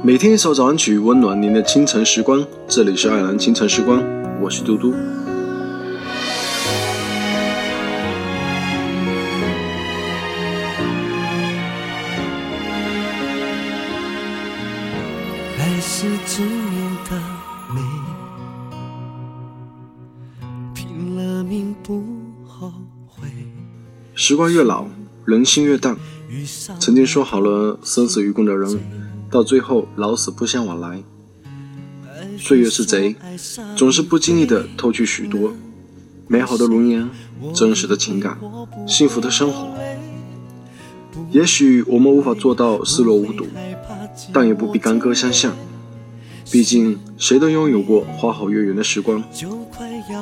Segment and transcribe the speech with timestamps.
[0.00, 2.46] 每天一首早安曲，温暖您的清晨时光。
[2.68, 4.00] 这里是爱尔兰清晨时光，
[4.40, 4.94] 我是嘟嘟。
[15.58, 17.20] 爱是执念的
[17.74, 17.80] 美，
[20.74, 22.04] 拼了命不
[22.46, 22.72] 后
[23.08, 23.26] 悔。
[24.14, 24.86] 时光越老，
[25.24, 25.96] 人心越淡。
[26.78, 28.78] 曾经说好了生死与共的人，
[29.30, 31.02] 到最后老死不相往来。
[32.38, 33.16] 岁月是贼，
[33.76, 35.52] 总是不经意的偷去许多
[36.26, 37.08] 美好的容颜、
[37.54, 38.38] 真实的情感、
[38.86, 39.68] 幸福的生活。
[41.30, 43.46] 也许我们无法做到视若无睹，
[44.32, 45.54] 但也不必干戈相向。
[46.50, 49.22] 毕竟谁都拥有过花好月圆的时光，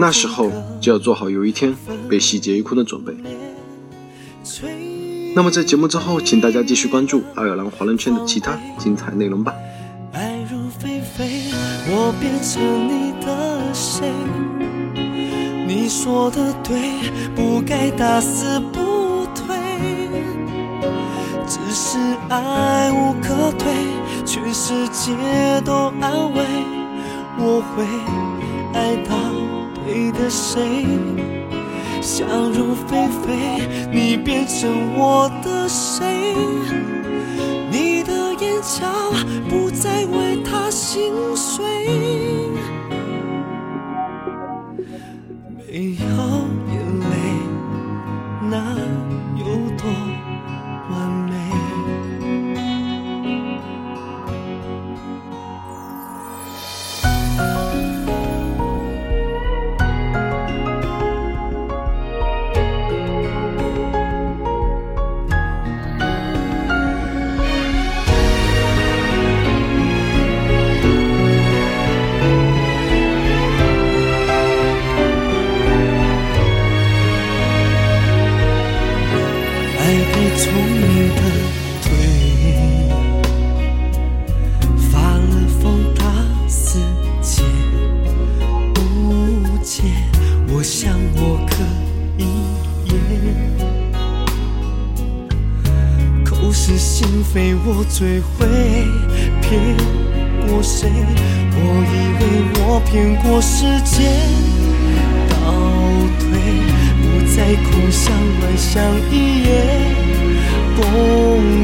[0.00, 1.74] 那时候就要做好有一天
[2.08, 3.14] 被洗劫一空的准备。
[5.34, 9.54] 那么在节目之后，请大家继续关注爱尔兰华人圈的其他精彩内容吧。
[10.12, 11.52] 爱如飞飞，
[11.86, 14.10] 我变成你的谁？
[15.66, 16.76] 你说的对，
[17.36, 19.56] 不该打死不退。
[21.46, 23.72] 只是爱无可退，
[24.24, 25.14] 全世界
[25.64, 26.42] 都安慰，
[27.38, 27.84] 我会
[28.74, 29.14] 爱到
[29.86, 30.84] 对的谁？
[32.10, 36.34] 想入非非，你变成我的谁？
[37.70, 38.86] 你的眼角
[39.46, 41.62] 不再为他心碎，
[45.54, 46.06] 没有
[96.48, 98.46] 口是心非我最会
[99.42, 99.76] 骗
[100.46, 100.88] 过谁？
[101.52, 101.60] 我
[101.92, 102.22] 以为
[102.56, 104.08] 我骗过时间。
[105.28, 105.36] 倒
[106.18, 106.24] 退，
[107.02, 107.04] 不
[107.36, 107.36] 再
[107.68, 108.00] 空想
[108.40, 108.82] 乱想
[109.12, 109.46] 一夜
[110.74, 110.80] 崩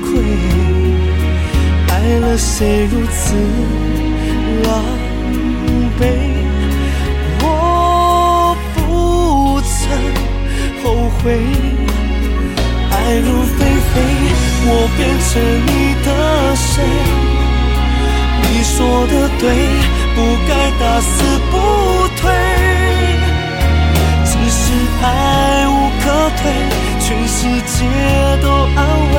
[0.00, 0.06] 溃。
[1.88, 3.34] 爱了谁如此
[4.62, 4.68] 狼
[5.98, 6.00] 狈？
[7.42, 9.74] 我不曾
[10.84, 11.18] 后悔。
[12.90, 13.58] 爱如飞
[13.90, 13.96] 飞，
[14.70, 15.70] 我变成你
[16.04, 16.08] 的
[16.54, 16.84] 谁？
[18.42, 19.44] 你说的对，
[20.14, 21.08] 不该打死
[21.50, 21.52] 不
[22.20, 22.22] 退。
[24.26, 24.60] 只是
[25.02, 25.06] 爱
[25.68, 25.70] 无
[26.04, 26.04] 可
[26.36, 26.40] 退，
[27.00, 27.76] 全世界
[28.42, 28.46] 都
[28.76, 28.78] 安
[29.14, 29.16] 慰，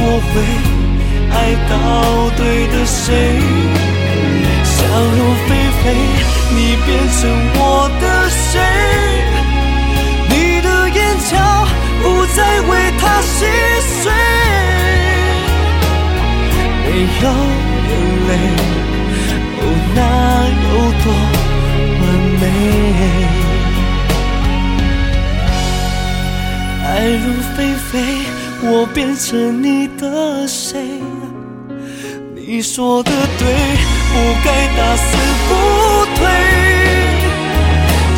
[0.00, 0.32] 我会
[1.30, 1.36] 爱
[1.68, 1.70] 到
[2.36, 3.06] 对的谁？
[4.64, 5.48] 想入非
[5.82, 5.84] 非，
[6.56, 6.88] 你变
[7.20, 7.20] 成
[7.54, 7.60] 我
[8.00, 8.56] 的谁？
[10.30, 10.32] 你
[10.62, 10.96] 的眼
[11.30, 11.32] 角
[12.02, 12.04] 不
[12.34, 13.36] 再为他心
[17.20, 17.24] 有
[17.88, 17.92] 眼
[18.28, 18.30] 泪，
[19.58, 19.62] 哦，
[19.96, 19.98] 那
[20.64, 20.66] 有
[21.02, 21.06] 多
[22.00, 22.02] 完
[22.40, 22.42] 美？
[26.84, 27.24] 爱如
[27.54, 27.56] 飞
[27.90, 27.92] 飞，
[28.62, 29.26] 我变成
[29.62, 29.66] 你
[29.98, 30.02] 的
[30.46, 30.70] 谁？
[32.34, 33.42] 你说的对，
[34.10, 34.14] 不
[34.44, 34.46] 该
[34.76, 35.06] 打死
[35.48, 35.50] 不
[36.16, 36.20] 退。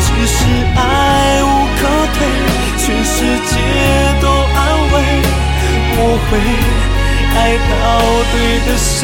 [0.03, 0.37] 只是
[0.75, 0.79] 爱
[1.43, 1.45] 无
[1.77, 1.81] 可
[2.13, 2.17] 退，
[2.77, 3.15] 全世
[3.49, 3.51] 界
[4.21, 4.59] 都安
[4.93, 4.95] 慰，
[5.97, 6.31] 我会
[7.43, 7.73] 爱到
[8.31, 8.35] 对
[8.67, 9.01] 的谁？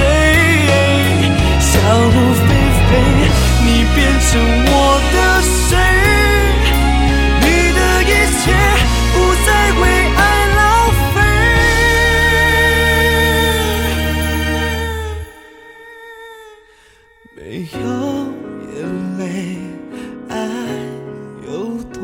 [1.60, 1.74] 想
[2.04, 2.46] 入非
[2.88, 2.90] 非，
[3.66, 4.30] 你变成
[4.68, 4.72] 我
[5.12, 5.74] 的谁？
[7.42, 8.06] 你的一
[8.38, 8.46] 切
[9.12, 9.50] 不再
[9.82, 9.84] 为
[10.18, 10.22] 爱
[10.56, 10.62] 浪
[11.16, 11.16] 费。
[17.36, 17.40] 没
[17.74, 17.82] 有
[18.76, 18.78] 眼
[19.18, 19.22] 泪，
[20.30, 20.32] 爱
[21.48, 21.50] 有
[21.92, 21.96] 多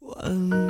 [0.00, 0.61] 完美？